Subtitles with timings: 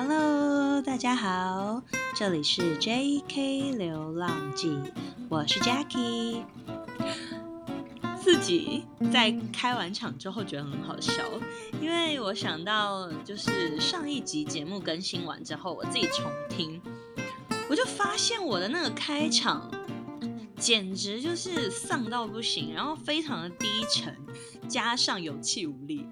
[0.00, 1.82] Hello，大家好，
[2.14, 3.72] 这里是 J.K.
[3.72, 4.72] 流浪记，
[5.28, 6.44] 我是 Jackie。
[8.22, 11.12] 自己在开完场之后觉得很好笑，
[11.82, 16.80] 因为我想到就是上一集节目更新完之后，我自己重听，
[17.68, 19.68] 我就发现我的那个开场
[20.56, 24.16] 简直就是丧到不行，然后非常的低沉，
[24.68, 26.06] 加上有气无力。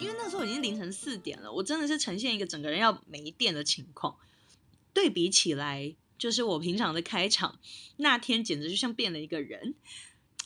[0.00, 4.16] 因为那时候已经凌晨四点了，我真的是呈现一个整个人要没电的情况。
[4.92, 7.58] 对比起来，就是我平常的开场，
[7.96, 9.74] 那天简直就像变了一个人。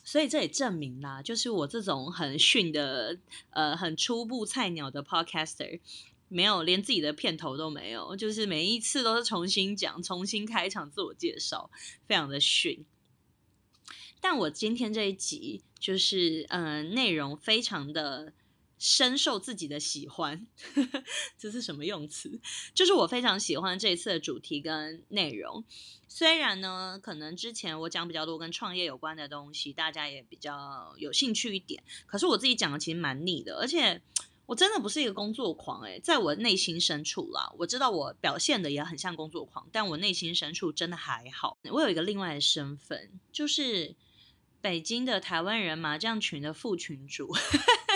[0.05, 3.19] 所以这也证明啦，就是我这种很逊的、
[3.51, 5.80] 呃，很初步菜鸟的 podcaster，
[6.28, 11.70] 没有连自己的片头都没有，就是每一次都是重新讲、重新开场、自我介绍，
[12.06, 12.87] 非常的逊。
[14.20, 18.33] 但我今天这一集就是，嗯，内容非常的。
[18.79, 20.47] 深受自己的喜欢，
[21.37, 22.41] 这是什么用词？
[22.73, 25.65] 就是我非常喜欢这一次的主题跟内容。
[26.07, 31.83] 虽然呢，可能之前我讲比较多跟创业有关的东西，大家也比较有兴趣一点。
[32.07, 34.01] 可是我自己讲的其实蛮腻的，而且
[34.47, 41.59] 我真的不是一个工作狂诶，在我内心深处啦，我知道我表现的也很像工作狂，但我内心深处真的还好。
[41.70, 43.95] 我有一个另外的身份，就是
[44.63, 47.31] 北京的台湾人麻将群的副群主。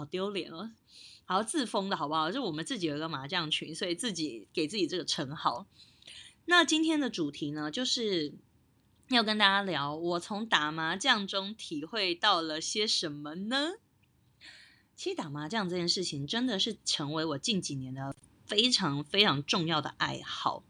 [0.00, 0.70] 好丢脸哦！
[1.26, 2.32] 好自封的好不好？
[2.32, 5.66] 就我们自己有一个麻将群，所以自己给自己这个称号。
[6.46, 8.32] 那今天的主题呢，就是
[9.10, 13.72] 要跟大家聊我从打麻将中体会到了些什么呢？
[14.96, 20.64] 其实打麻将这件事情真的是成为我近几年的非常非常重要的爱好。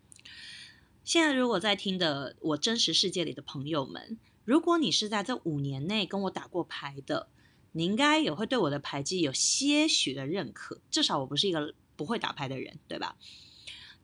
[1.05, 7.29] 现在如果在听的我真实世界里的朋友们，如果你是在这五年内跟我打过牌的。
[7.73, 13.17] 你应该也会对我的牌技有些许的认可，至少我不是一个不会打牌的人，对吧？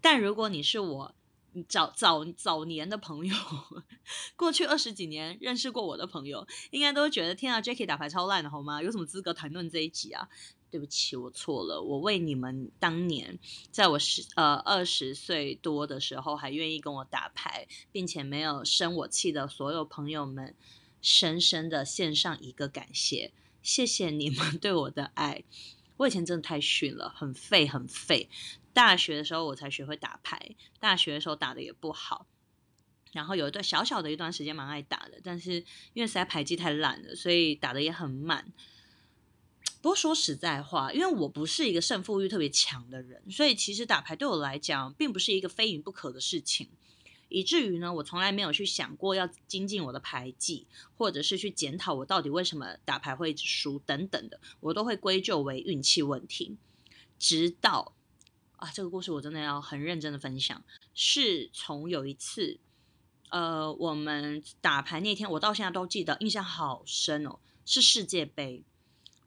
[0.01, 1.15] 但如果你是我
[1.69, 3.35] 早早早年的朋友，
[4.37, 8.83] 过去二十几年认识过我的朋友，应该都觉得天啊，Jackie 打牌超烂的，好吗？
[8.83, 10.29] 有什么资格谈论这一集啊？
[10.71, 13.39] 对不起，我错了，我为你们当年
[13.71, 20.55] 在我十呃二十岁多的时候还愿意跟我打牌，并且没有生我气的所有朋友们，
[21.01, 23.33] 深深的献上一个感谢。
[23.67, 25.43] 谢谢你们对我的爱。
[25.97, 28.29] 我以前真的太逊了，很废，很废。
[28.73, 32.29] 大学的时候我才学会打牌，大学的时候打的也不好。
[33.11, 35.55] 然后有一段小小的一段时间蛮爱打的，但是
[35.95, 38.53] 因为实在牌技太烂了，所以打的也很慢。
[39.83, 46.69] 不过说实在话，因为我不是一个胜负欲特别强的人，所以其实打牌对我来讲并不是一个非赢不可的事情。
[47.29, 50.67] 以至于呢，我从来没有去想过要精进我的牌技，
[50.97, 56.57] 或者是去检讨我到底为什么打牌会输等等的，我都会归咎为运气问题。
[57.19, 57.95] 直到
[58.57, 60.63] 啊，这个故事我真的要很认真的分享，
[60.95, 62.59] 是从有一次，
[63.31, 68.63] 呃，我们打牌那天，我到现在都记得，印象好深哦，是世界杯。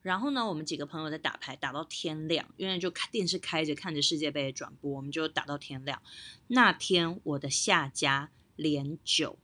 [0.02, 6.02] 然后呢，我们几个朋友在打牌，打到天亮，因为就开电视开着，看着世界杯的转播，我们就打到天亮。
[6.48, 9.38] 那天我的下家连九，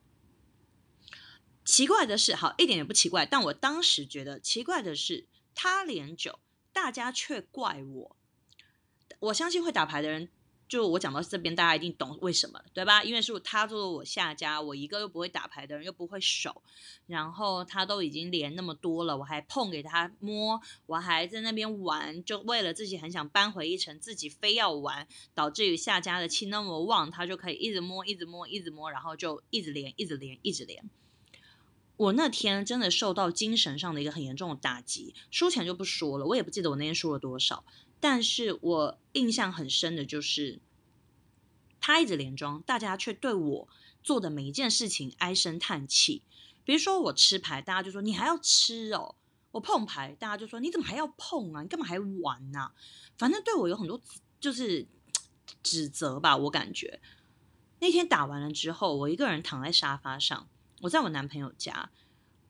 [1.65, 6.39] 奇怪的是，好一点也不奇怪，但我当时觉得奇怪的是，他连九，
[6.71, 8.15] 大家却怪我。
[9.19, 10.29] 我相信会打牌的人。
[10.67, 13.03] 就我讲到这边，大家一定懂为什么，对吧？
[13.03, 16.63] 因为是他做了我下家，我一个又不会打牌的人，又不会守，
[17.05, 30.89] 然后他都已经连那么多了，我还碰给他摸，我还在那边玩，就为了自己很想扳回一城，自己非要玩，导致于下家的气那么旺，他就可以一直摸，一直摸，一直摸，然后就一直连，一直连，一直连。
[31.97, 37.63] 我那天真的受到精神上的一个很严重的打击，输钱就不说了，我也不记得我那天输了多少。
[38.07, 40.59] 但是我印象很深的就是，
[41.81, 43.67] 他一直连庄，大家却对我
[44.03, 46.21] 做的每一件事情唉声叹气。
[46.63, 49.15] 比如说我吃牌，大家就说你还要吃哦；
[49.49, 51.63] 我碰牌，大家就说你怎么还要碰啊？
[51.63, 52.73] 你干嘛还玩呢？
[53.17, 53.99] 反正对我有很多
[54.39, 54.87] 就是
[55.63, 56.37] 指责吧。
[56.37, 57.01] 我感觉
[57.79, 60.47] 那天打完了之后，我一个人躺在沙发上，
[60.81, 61.89] 我在我男朋友家，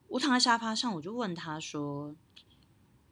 [0.09, 2.13] 我躺在沙发上，我就问他说。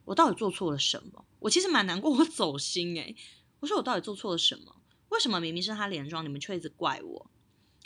[0.04, 1.24] 我到底做错了什么？
[1.40, 3.16] 我其实蛮难过，我走心诶。
[3.60, 4.76] 我说我到底做错了什么？
[5.08, 7.30] 为什么明明是他连庄，你们却一直怪我？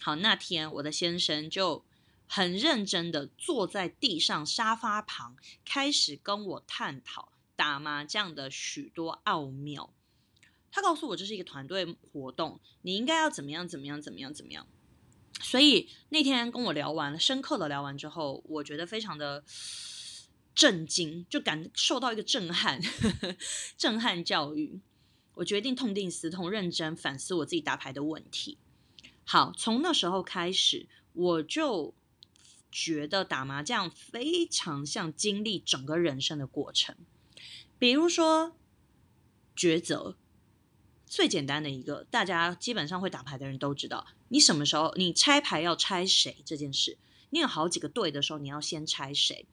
[0.01, 1.85] 好，那天我的先生就
[2.27, 9.93] 很认真的坐在地上沙发旁，开始跟我探讨打麻将的许多奥妙。
[10.71, 14.67] 他告诉我这是一个团队活动，你应该要怎么样怎么样怎么样怎么样。
[15.41, 19.45] 所以那天跟我聊完了，深刻的聊完之后，我觉得非常的。
[20.59, 23.37] 震惊，就感受到一个震撼，呵 呵
[23.77, 24.81] 震撼教育。
[25.35, 28.59] 我决定痛定思痛，认真反思我自己打牌的问题。
[29.25, 31.95] 好，从那时候开始，我就
[32.73, 36.97] 觉得打麻将非常像经历整个人生的过程。
[37.79, 38.57] 比如说
[39.57, 40.17] 抉择，
[41.07, 46.99] 最简单的一个，大家基本上会打牌的人都知道，你什么时候你拆牌要拆谁这件事。
[47.31, 49.47] 你有好几个队的时候，你要先拆谁？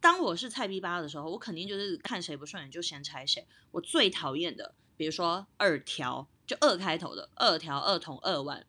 [0.00, 3.46] 当我是菜逼八的时候，我肯定就是看谁不顺眼就先拆谁。
[3.72, 8.66] 我最讨厌的，比如说二条，就二开头的二条、二筒、二万。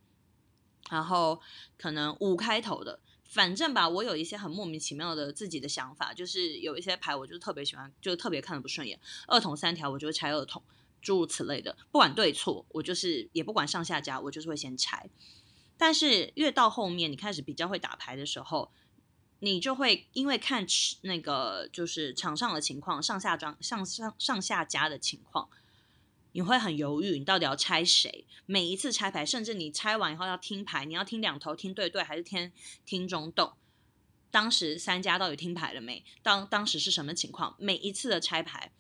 [0.90, 1.40] 然后
[1.78, 9.00] 可能五开头的，反正吧，我有一些很莫名其妙的自己的想法，就是有一些牌我就特别喜欢，就特别看的不顺眼。
[9.28, 10.62] 二筒三条，我就会拆二筒，
[11.02, 15.10] 诸如此类的，不管对错，我就是也不管上下家，我就是会先拆。
[15.78, 18.72] 但是越到后面，你开始比较会打牌的时候，
[19.44, 20.66] 你就会因为看
[21.02, 25.50] 那个就是场上的情况，上下庄上上上下家的情况。
[26.34, 28.26] 你会很犹豫，你到底要拆谁？
[28.46, 32.52] 每一次拆牌，甚至你拆完以后要听牌，你要听两头，听对对还是听
[32.86, 33.54] 听中动？
[34.30, 36.06] 当时三家到底听牌了没？
[36.22, 37.56] 当当时是什么情况？
[37.58, 38.72] 每一次的拆牌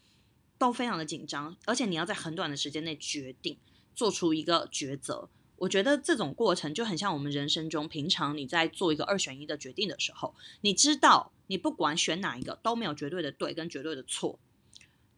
[0.60, 3.57] 都非常的紧张，而且你要在很短的时间内决定
[3.96, 5.28] 做出一个抉择。
[5.62, 14.40] 我觉得这种过程就很像我们人生中平常你在做一个二选一的决定的时候，你知道你不管选哪一个都没有绝对的对跟绝对的错。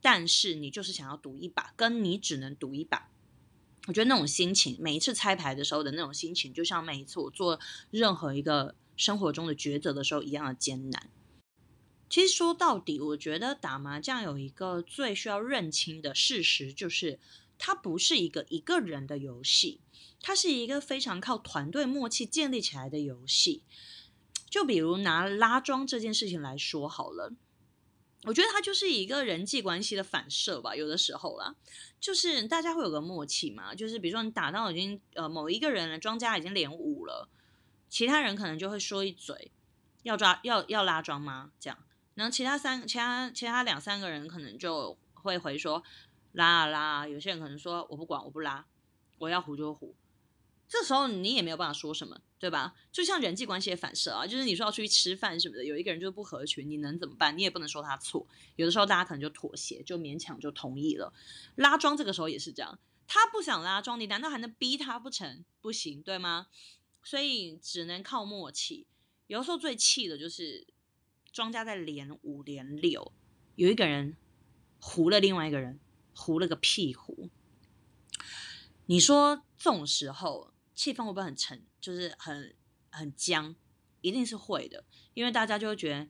[0.01, 3.09] 但是你就是想要赌一把，跟你只能赌一把，
[3.87, 7.57] 我觉得那种心情，每一次拆牌的时候的那种心情，就像每一次我做
[7.89, 11.09] 任何一个生活中的抉择的时候一样的艰难。
[12.09, 17.17] 其实说到底，我觉得打麻将有一个最需要认清的事实，就是
[17.57, 19.81] 它不是一个一个人的游戏，
[20.21, 23.63] 它是一个非常靠团队默契建立起来的游戏。
[24.49, 27.33] 就比如拿拉庄这件事情来说好了。
[28.25, 31.55] 我觉得它就是一个人际关系的反射吧，有的时候啦，
[31.99, 37.27] 就是大家会有个默契嘛，就是比如说你打到已经呃某一个人了，庄家已经连五了，
[37.89, 39.51] 其他人可能就会说一嘴
[40.03, 41.51] 要抓要要拉庄吗？
[41.59, 41.77] 这样，
[42.15, 45.83] 然后其他三其他其他两三个人可能就会回说
[46.33, 48.67] 拉啊拉啊，有些人可能说我不管我不拉，
[49.17, 49.95] 我要胡就胡。
[50.67, 52.73] 这时候你也没有办法说什么，对吧？
[52.91, 57.37] 就像人际关系的反射啊，就是你说要出去吃饭什么的，有一个人就是不合群，你能怎么办？
[57.37, 58.25] 你也不能说他错。
[58.55, 61.13] 有的时候大家可能就妥协，就勉强就同意了。
[61.55, 65.45] 拉庄这个时候也是这样，他不想拉庄，你难道还能逼他不成？
[65.61, 66.47] 不行，对吗？
[67.03, 68.87] 所以只能靠默契。
[69.27, 70.65] 有的时候最气的就是
[71.31, 73.11] 庄家在连五连六，
[73.55, 74.15] 有一个人
[74.79, 75.79] 糊了另外一个人，
[76.15, 77.29] 糊了个屁糊。
[78.85, 80.51] 你说这种时候。
[80.75, 81.63] 气氛会不会很沉？
[81.79, 82.55] 就是很
[82.89, 83.55] 很僵，
[84.01, 84.83] 一定是会的，
[85.13, 86.07] 因为大家就会觉得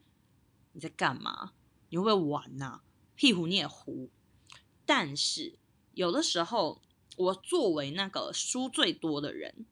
[0.72, 1.52] 你在干嘛？
[1.90, 2.80] 你会不会玩呐？
[3.14, 4.10] 屁股你也糊。
[4.86, 5.60] 但是
[5.94, 6.82] 有的时候，
[7.18, 9.66] 我作为那个输最多的人，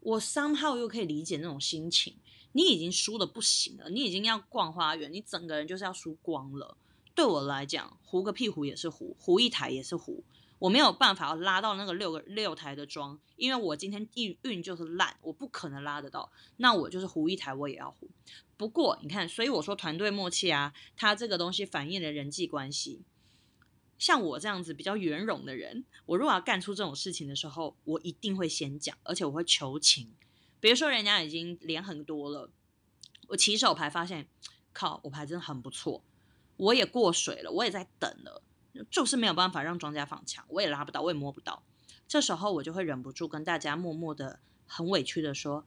[0.00, 2.16] 我 somehow 又可以理解那种心情。
[2.52, 6.78] 你已经输的不行了，你已经要逛花园，你整个人就是要输光了。
[7.14, 10.24] 对我来讲，糊个屁股也是糊，糊一台也是糊。
[10.58, 16.30] 我没有办法要拉到那个六个六台的庄，因为我今天运运就是烂，我不可能拉得到。
[16.58, 18.08] 那我就是胡一台，我也要胡。
[18.56, 23.02] 不过你看，所以我说团队默契啊，它这个东西反映了人际关系。
[23.98, 30.14] 像我这样子比较圆融的人，我如果要干出这种事情的时候，我一定会先讲，而且我会求情。
[30.60, 32.50] 比如说人家已经连很多了，
[33.26, 34.28] 我起手牌发现，
[34.72, 36.04] 靠，我牌真的很不错，
[36.62, 38.42] 我也过水了，我也在等了。
[38.90, 41.62] 就是没有办法让庄家放枪，我也拉不到，我也摸不到。
[42.08, 45.66] 这时候我就会忍不住跟大家默默的、很委屈的说：“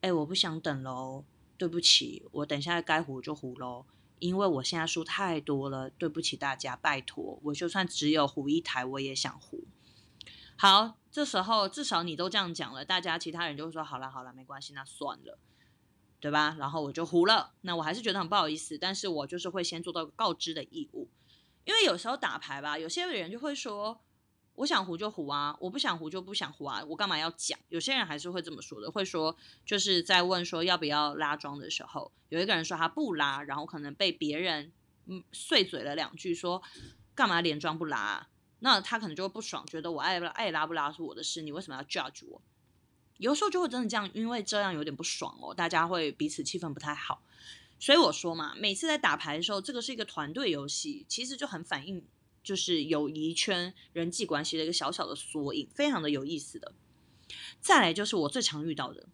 [0.00, 1.24] 哎，我不想等喽，
[1.56, 3.84] 对不起，我等下该胡就胡喽，
[4.18, 9.64] 因为我现在输太多了，对不起大家，拜托，我就算只有胡一台，我也想胡。”
[10.56, 15.38] 好，这时候至少你都这样讲了，大家其他人就会说：“好了好了，没关系，那算了，
[16.24, 21.10] 对吧？”然后我就胡了，那我还是觉得很不好意思，但是我就是会先做到告知的义务。
[21.66, 24.00] 因为有时候打牌吧，有些人就会说，
[24.54, 27.58] 我想胡就胡啊，我不想胡就不想胡啊，我干嘛要讲？
[27.68, 34.72] 有些人还是会这么说的，会说就是在问说要不要拉庄的时候，有一个人说他不拉，然后可能被别人
[35.04, 36.62] 嗯碎嘴了两句，说
[37.14, 38.28] 干嘛连庄不拉？
[38.60, 42.40] 那他可能就会不爽，觉得我爱爱拉不拉是我的事，你为什么要 judge 我？
[43.18, 47.22] 有时候就会真的这样，因为这样有点不爽哦，大家会彼此气氛不太好。
[47.78, 52.04] 所以我说嘛，每次在打牌的时候，这个是一个团队游戏，其实就很反映
[52.42, 56.72] 就是友谊圈人际关系的一个小小的缩影，非常的有意思的。
[57.60, 59.06] 再来就是我最常遇到的，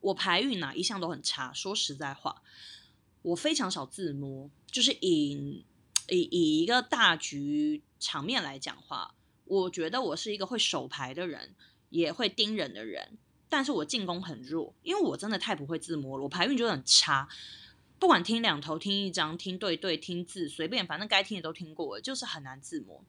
[0.00, 1.52] 我牌运哪一项都很差。
[1.52, 2.42] 说实在话，
[3.22, 5.64] 我非常少自摸，就是以
[6.08, 11.54] 以以一个大局场面来讲话，我觉得我是一个会守牌的人，
[11.96, 13.16] 也会盯人的人，
[13.48, 17.28] 但是我进攻很弱，因为我真的太不会自摸了，我牌运就很差。
[17.98, 23.02] 不管听两头、听一张、听对对、听字，随便，反正该听的都听过，就是很难自摸。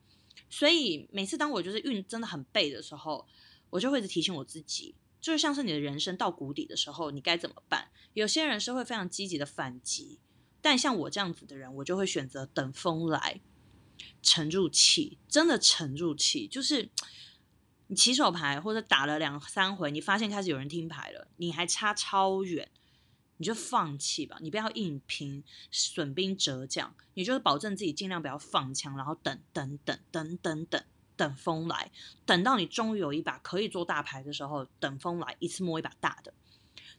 [0.50, 3.28] 所以每次当我就是运真的很背的时候，
[3.70, 7.90] 我就会一直提醒我自己，就是像是你的人生到谷底的时候，你该怎么办？
[8.14, 10.20] 有些人是会非常积极的反击，
[10.62, 13.42] 但像我这样子的人，我就会选择等风来，
[14.24, 16.48] 沉住气，真的沉住气。
[16.48, 16.90] 就是
[17.88, 22.70] 你起手牌或者打了两三回，你发现开始有人听牌了，你还差超远。
[23.40, 26.96] 你就放弃吧，你不要硬拼，损兵折将。
[27.14, 30.84] 你就是保证自己尽量不要放枪，然后等等等等等等
[31.16, 31.92] 等风来，
[32.26, 36.34] 等到你终于有一把可以做大牌的时候，等风来一次摸一把大的。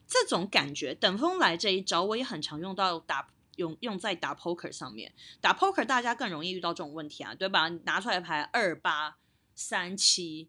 [0.07, 5.12] 这种感觉，等风来这一招我也很常用到打用用在打 poker 上面。
[5.40, 7.68] 打 poker 大家更容易遇到这种问题啊，对吧？
[7.83, 9.16] 拿出来牌二八
[9.57, 10.49] 三七，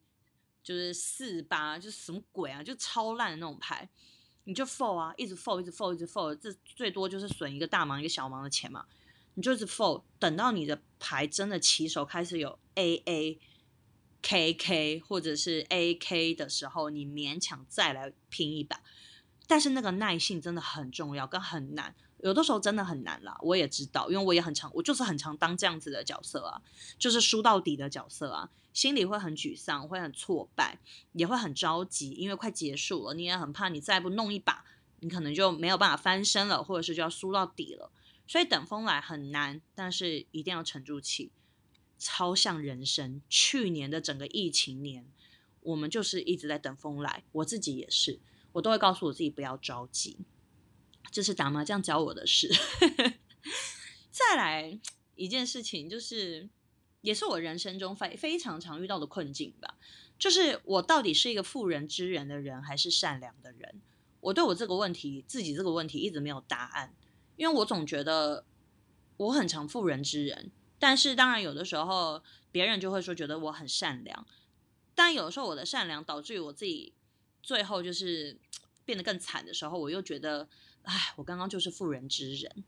[0.64, 2.64] 就是四八，就是什么鬼啊？
[2.64, 3.90] 就超烂的那种牌。
[4.46, 8.86] 你就 fold 啊，一直 fold，一直 fold，一直 fold，这最多就是损一个大忙一个小忙的钱嘛。
[9.36, 13.40] 你就是 fold，等到你的牌真的起手开始有 A A
[14.22, 18.82] K K 或者是 A K 的时候，你勉强再来拼一把。
[19.46, 21.96] 但是那个耐性真的很重要，跟很难。
[22.22, 26.62] 有的时候真的很难啦，我也知道，因为我也很常，我就是很常当这样子的角色啊，
[26.98, 30.80] 就是输到底的角色啊，心里会很沮丧，会很挫败，
[31.14, 34.66] 也会很着急，因为快结束了，你也很怕你再不弄一把，
[35.00, 37.92] 你可能就没有办法翻身了，或者是就要输到底了。
[38.28, 41.32] 所以等风来很难，但是一定要沉住气。
[41.98, 45.06] 超像人生，去年的整个疫情年，
[45.62, 48.20] 我们就是一直在等风来，我自己也是，
[48.54, 50.18] 我都会告诉我自己不要着急。
[51.12, 52.50] 就是打麻将教我的事。
[54.12, 54.80] 再来
[55.16, 56.50] 一件事情，就是
[57.02, 59.78] 也是我人生中非非常常遇到的困境吧。
[60.18, 63.82] 就是我到底是一个妇人之仁的人，还是善良的人？
[64.20, 66.94] 我对我这个问题，自己这个问题一直没有答案。
[67.38, 68.46] 因为我总觉得
[69.16, 74.28] 我很常妇人之仁，但是当然有的时候别人就会说觉得我很善良，
[74.94, 76.94] 但有时候我的善良导致于我自己
[77.42, 78.38] 最后就是
[78.84, 80.50] 变得更惨的时候，我又觉得。
[80.84, 82.64] 哎，我刚刚就是妇人之仁，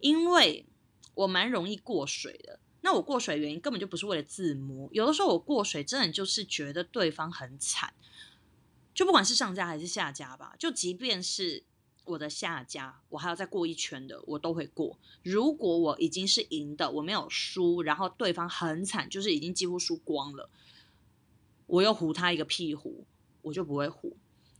[0.00, 0.66] 因为
[1.14, 2.58] 我蛮容易过水的。
[2.82, 7.92] 那我过水原因根本就不是为了自摸，有的时候我过水真的就是觉得对方很惨，
[8.94, 11.62] 就不管是上家还是下家吧，就即便是
[12.04, 14.98] 我的下家，我还要再过一圈的，我都会过。
[15.22, 20.48] 如果我已经是赢的，我没有输，然后对方很惨，就是已经几乎输光了，
[21.66, 23.04] 我又胡他一个屁胡，
[23.42, 24.16] 我就不会胡。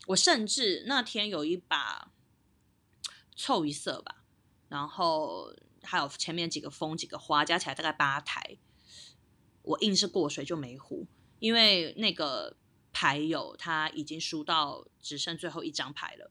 [0.09, 2.13] 我甚至那天有一把。
[3.41, 4.23] 凑一色吧，
[4.69, 5.51] 然后
[5.83, 8.59] 还有前面几个风几个花，加起来大概八台。
[9.63, 11.07] 我硬是过水就没胡，
[11.39, 12.59] 因为那个
[12.93, 16.31] 牌友他已经输到只剩最后一张牌了，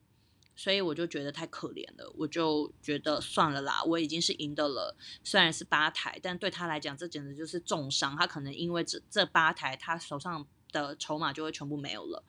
[0.55, 3.83] 所以我就觉得太可怜了，我就觉得算了啦。
[3.83, 8.15] 我已经是赢的了，虽然是八台，但对他来讲这简直就是重伤。
[8.15, 12.23] 他可能因为这这八台，他手上的筹码就会全部没有了。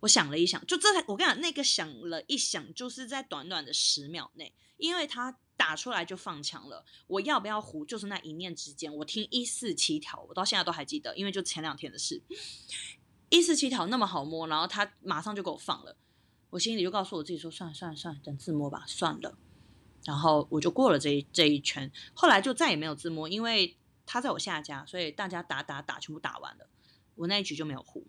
[0.00, 6.84] 我想了一想，就这台，我跟你讲，那个想了一想，就是在短短的十秒内，因为他打出来就放枪了。
[7.06, 8.94] 我要不要胡，就是那一念之间。
[8.96, 12.22] 我听一四七条，我到现在都还记得，因为就前两天的事。
[13.28, 15.96] 一四七条那么好摸，然后他马上就给我放了，
[16.48, 19.38] 我心里就告诉我自己说，算了算了算了，等自摸吧，算了。
[20.04, 23.76] 然后我就过了这一这一圈，后来就再也没有自摸，因为
[24.06, 26.66] 他在我下家，所以大家打打打全部打完了，
[27.16, 28.06] 我那一局就没有胡。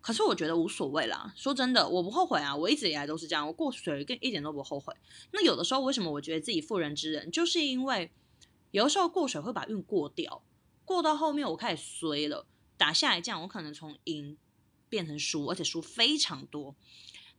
[0.00, 4.94] 可是我觉得无所谓啦，说真的，我不后悔啊，我一直以来都是这样，我过水跟一点都不后悔。
[5.32, 8.10] 那有的时候为什么我觉得自己妇人之仁，就是因为
[8.70, 10.42] 有的时候过水会把运过掉，
[10.84, 14.38] 过到后面我开始衰了，打下来这样，我可能从赢
[14.88, 16.74] 变成输，而且输非常多。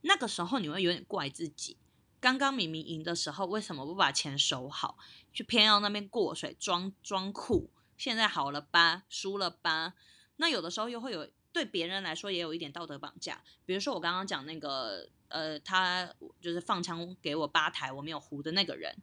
[0.02, 1.78] 那个时候你会有点怪自己，
[2.20, 4.98] 刚刚明明赢的时候，为什么不把钱守好，
[5.32, 7.70] 去偏要那边过水装装酷？
[7.96, 9.94] 现在好了吧，输了吧？
[10.36, 11.26] 那有的时候又会有。
[11.52, 18.96] 对别人来说也有一点道德绑架，比如说我刚刚讲那个，呃，他就是放枪给我八台，我没有胡的那个人，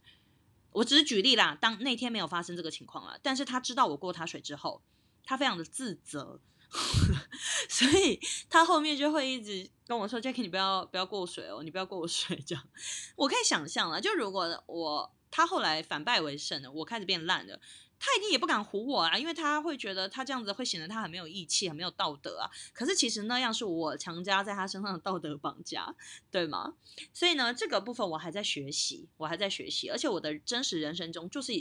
[0.71, 1.57] 我只是举例啦。
[1.59, 4.81] 当那天没有发生这个情况了，但是他知道我过他水之后，
[5.23, 6.39] 他非常的自责，
[7.69, 12.67] 所以他后面就会一直跟我说：“Jackie，你不要不要过水哦，你不要过水。”这样，
[13.15, 17.59] 我可以想象了，就如果我他后来反败为胜了，我开始变烂了。
[17.99, 22.49] 他一定也不敢唬我啊，因为他会觉得他这样子会显得他很没有义气，很没有道德啊。
[22.73, 25.95] 可是其实那样是我强加在他身上的道德绑架，
[26.29, 26.75] 对吗？
[27.13, 31.51] 所以呢，这个部分我还在学习，我还在学习，而且我的真实人生中就是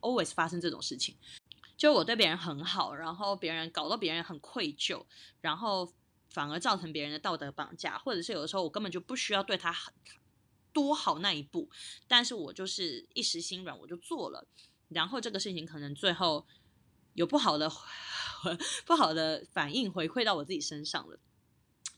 [0.00, 1.16] always 发生这种事情。
[1.76, 5.04] 就我对别人很好，然后别人搞到别人很愧疚，
[5.40, 5.92] 然后
[6.30, 9.92] 反而造成别人的道德绑架，或者是有的时候我根本就不需要对他很
[10.72, 11.68] 多好那一步，
[12.06, 14.46] 但是我就是一时心软我就做了，
[14.88, 16.46] 然后这个事情可能最后
[17.14, 17.70] 有不好的
[18.86, 21.18] 不好的反应回馈到我自己身上了。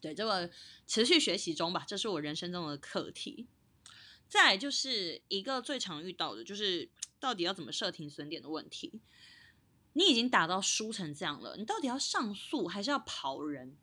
[0.01, 0.51] 对，这个
[0.87, 3.47] 持续学习中吧，这是我人生中的课题。
[4.29, 9.01] 再就是一个最常遇到的，就是到底要怎么设停损点的问题。
[9.95, 13.77] 你已经打到输成这样了，你到底要上诉还是要跑人？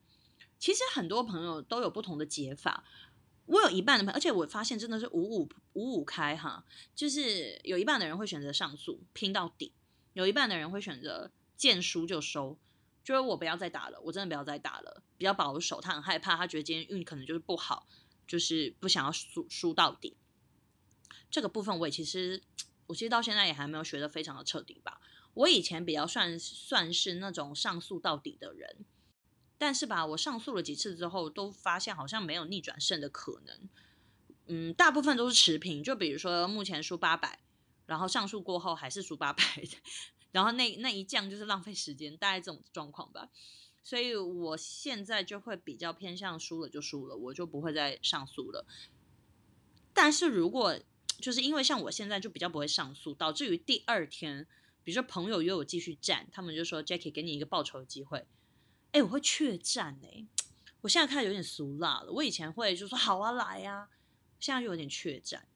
[0.60, 2.86] 其实很多朋友都有不同的解法。
[3.46, 9.74] 我有一半的朋友，而且我发现真的是五五五五开哈，就是有一半的人会选择上诉拼到底，
[10.14, 12.58] 有一半的人会选择见输就收。
[13.04, 15.82] 就是我不要再打了，我真的不要再打了，比较保守。
[15.82, 17.86] 他很害怕，他觉得今天运可能就是不好，
[18.26, 20.16] 就是不想要输输到底。
[21.30, 22.42] 这个部分我也其实，
[22.88, 25.02] 我其实到现在也还没有学的非常的彻底吧。
[25.34, 28.86] 我以前比较算算是那种上诉到底的人，
[29.66, 33.70] 但是吧，我上诉了几次之后，都发现好像没有逆转胜的可能。
[34.48, 35.82] 嗯，大部分都是持平。
[35.82, 37.40] 就比如说目前输八百，
[37.86, 39.78] 然后上诉过后还是输八百的。
[40.34, 43.30] 然后那那一降就是浪费时间，大概这种状况吧。
[43.82, 48.66] 所以我现在就会比较偏向输了就输了，我就不会再上诉了。
[49.94, 50.78] 但是如果
[51.22, 54.46] 就是因为像我现在就比较不会上诉，导致于第二天，
[54.84, 58.26] 比如说朋友约我继续战，他们就说 Jackie 给你一个报仇的机会，
[58.94, 60.26] 哎，我会怯战哎。
[60.82, 63.90] 我现在开始有点俗辣了，我以前会就说好啊来啊，
[64.40, 65.48] 现在就有点怯战，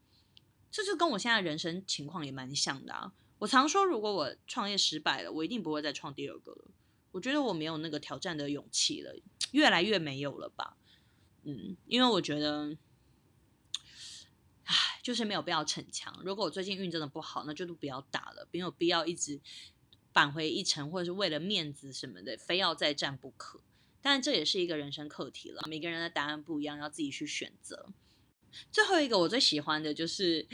[0.71, 3.13] 这就跟我现在人生情况也蛮像的啊。
[3.39, 6.71] 我常说，如果我创业失败了，我一定不会再创第二个了。
[7.11, 9.13] 我觉得我没有那个挑战的勇气了，
[9.51, 10.77] 越来越没有了吧。
[11.43, 12.77] 嗯，因为我觉得，
[14.63, 16.17] 唉，就是没有必要逞强。
[16.23, 19.41] 如果我最近运真的不好，那就都不要打了，没有必要一直
[20.17, 23.61] 扳回一城，或者是为了面子什么的，非要再战不可。
[24.01, 27.93] 但这也是一个人生课题了，每个人的答案不一样，要自己去选择。
[28.71, 30.47] 最后一个我最喜欢的就是。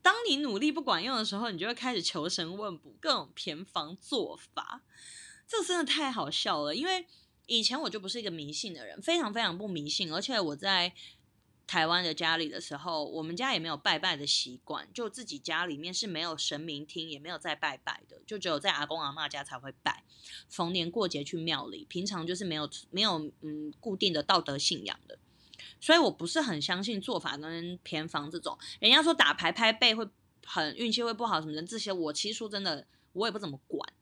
[0.00, 4.82] 当你努力不管用的时候，你就会开始求神问卜，各种偏方做法。
[5.46, 7.06] 这真的太好笑了，因为
[7.46, 10.12] 以前我就不是一个迷信的人，非常非常不迷信。
[10.12, 10.92] 而且我在
[11.66, 20.04] 台湾的家里的时候，我们家也没有拜拜的习惯，就自己家里面是没有神明厅，也没有在拜拜的，就只有在阿公阿妈家才会拜。
[20.48, 25.18] 逢年过节去庙里，平常就是没有没有嗯固定的道德信仰的。
[25.80, 28.58] 所以我不是很相信做法跟偏方这种。
[28.80, 30.06] 人家说打牌拍背会
[30.44, 33.92] 很运气会不好什么的，这些我其实说真的，我也不怎么管。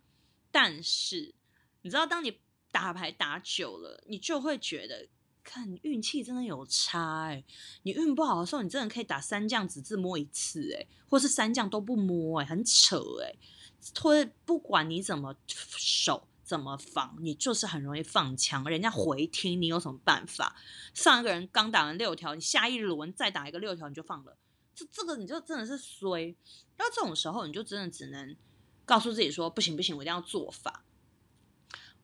[0.50, 1.34] 但是
[1.82, 2.38] 你知道，当你
[2.70, 5.08] 打牌打久了，你就会觉得，
[5.42, 7.44] 看运气真的有差哎。
[7.82, 13.34] 你运不好的时候，你真的可以打三将只自摸一次哎，或是三将都不摸哎，很扯哎。
[14.00, 16.28] 或者不管你怎么守。
[16.44, 17.16] 怎么防？
[17.20, 20.54] 你就是很容易放枪，人家回听，你有什么办法？
[20.92, 24.36] 上一个人刚打完六条，你下一轮再打一个六条，你就放了。
[24.74, 26.36] 这这个你就真的是衰。
[26.78, 28.36] 要这种时候，你就真的只能
[28.84, 30.84] 告诉自己说：不行不行，我一定要做法。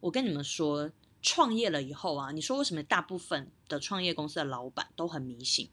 [0.01, 0.90] 我跟你们说，
[1.30, 5.68] 创业了以后啊，你说为什么大部分的创业公司的老板都很迷信？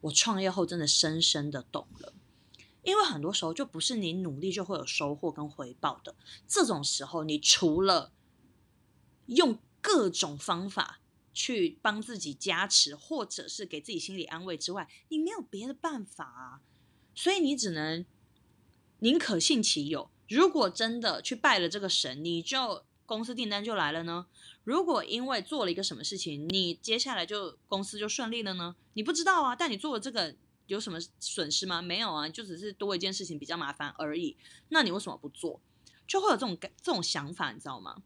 [0.00, 2.12] 我创业后真的深深的懂了。
[2.82, 6.16] 因为很多时候就不是你努力就会有收获跟回报的，
[6.48, 8.10] 这种时候你除了
[9.26, 11.00] 用各种方法
[11.32, 16.60] 去帮自己加持，或者是给自己心理安慰之外，你没有别的办法啊。
[17.14, 18.04] 所以你只能
[18.98, 20.10] 宁可信其有。
[20.28, 24.26] 如果真的去拜了这个神，你就公司订单就来了呢？
[24.62, 28.76] 如果因为做了一个什么事情，你接下来就公司就顺利了呢？
[28.92, 29.56] 你不知道啊。
[29.56, 30.36] 但你做了这个。
[30.68, 31.80] 有什么损失吗？
[31.80, 34.36] 没有啊，就只是多一件事情比较麻烦而已。
[34.68, 35.62] 那你为什么不做？
[36.06, 38.02] 就会有这种感、这种想法，你知道吗？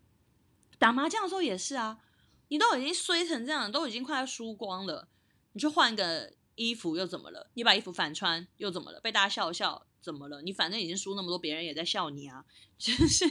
[0.79, 1.99] 打麻将的时候也是啊，
[2.47, 5.09] 你都已经衰成这样，都已经快要输光了，
[5.55, 7.51] 你去换个衣服又怎么了？
[7.55, 9.01] 你把衣服反穿又怎么了？
[9.01, 10.43] 被大家笑笑怎么了？
[10.43, 12.45] 你反正已经输那么多，别人也在笑你啊，
[12.77, 13.27] 就是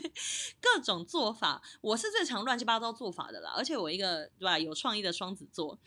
[0.60, 1.62] 各种做法。
[1.82, 5.78] 我是最常乱七八糟做法的啦，而且我一个对吧有创意的双子座，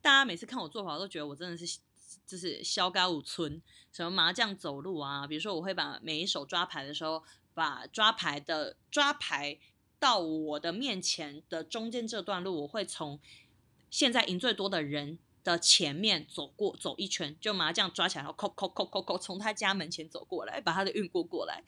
[0.00, 1.78] 大家每次看我做法都觉得我真的是。
[2.26, 3.60] 就是萧高五村，
[3.92, 5.26] 什么麻将走路啊？
[5.26, 7.22] 比如说，我会把每一手抓牌的时候，
[7.54, 9.58] 把抓牌的抓牌
[9.98, 13.18] 到我的面前的中间这段路，我会从
[13.90, 21.62] 现在赢最多的人的前面走过，走一圈，就麻将抓起来，然后扣扣扣扣扣，从他家门前走过来，把他的运过过来，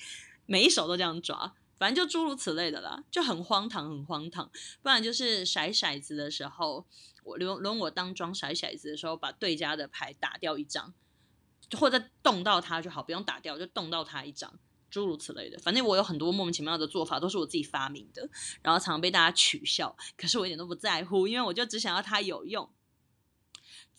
[0.47, 1.55] 每一手都这样抓。
[1.79, 4.49] 反正就诸如此类的啦，就很荒唐，很荒唐。
[4.83, 6.87] 不然就是甩骰子的时候，
[7.25, 10.95] 我轮轮我当庄甩骰子的时候，把对家的牌打掉一张，
[11.77, 15.59] 或者动到他就好，不用打掉，就动到他一张，诸如此类的。
[15.59, 18.31] 反正我有很多莫名其妙的做法，都是我自己发明的，
[18.63, 19.97] 然后常常被大家取笑。
[20.17, 22.71] 可是我一点都不在乎，因为我就只想要它有用。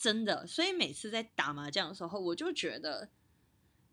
[0.03, 3.09] 真的，所以每次在打麻将的时候，我就觉得。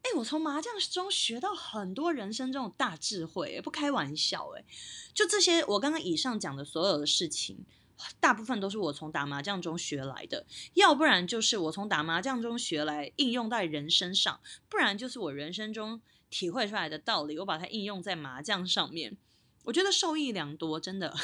[0.02, 4.64] 哎，我从麻将中学到很多人生这种大智慧，不开玩笑，哎，
[5.12, 7.66] 就这些我刚刚以上讲的所有的事情，
[8.18, 19.18] 大部分都是我从打麻将中学来的，要不然就是我从打麻将中学来应用在人身上，不然就是我人生中体会出来的道理，我把它应用在麻将上面，
[19.64, 21.14] 我觉得受益良多，真的。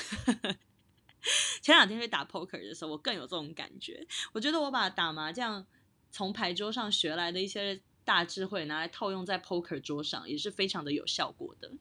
[1.63, 5.67] 前两天去打 poker 的时候，我更有这种感觉，我觉得我把打麻将
[6.11, 7.81] 从牌桌上学来的一些。
[8.07, 11.73] 大智慧拿来套用在 poker 桌上也是非常的有效果的。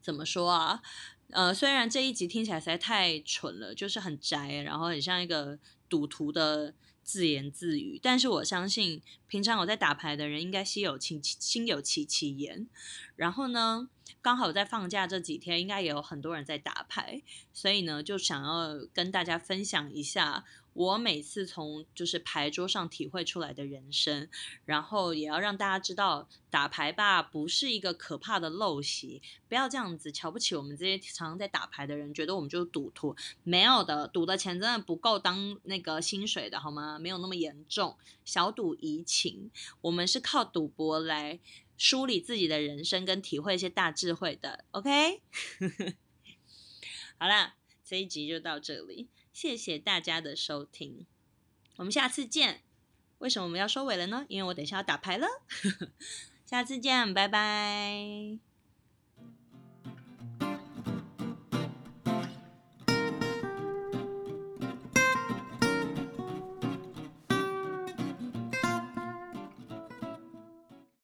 [0.00, 0.80] 怎么说啊？
[1.28, 6.72] 呃，虽然这一集听起来实在太蠢了，就是很宅，然后很像一个赌徒的
[7.10, 12.68] 自言自语，但是我相信平常有在打牌的人应该心有戚心有戚戚焉。
[13.16, 13.88] 然后呢，
[14.22, 17.20] 刚好在放假这几天，应该也有很多人在打牌，
[17.52, 20.44] 所以呢，就想要跟大家分享一下。
[20.72, 24.28] 我每次从就是牌桌上体会出来的人生，
[24.64, 36.98] 然后也要让大家知道，打牌吧不是一个可怕的陋习，不要这样子瞧不起我们这些常常在打牌的人，觉得我们就是赌徒，没有的，赌的钱真的不够当那个薪水的好吗？
[36.98, 41.40] 没有那么严重，小赌怡情，我们是靠赌博来
[41.76, 45.20] 梳理自己的人生跟体会一些大智慧的，OK？
[47.18, 49.08] 好啦，这一集就到这里。
[49.32, 51.06] 谢谢大家的收听，
[51.76, 52.62] 我们下次见。
[53.18, 54.24] 为什么我们要收尾了呢？
[54.28, 55.26] 因为我等下要打牌了。
[56.46, 58.49] 下次见，拜拜。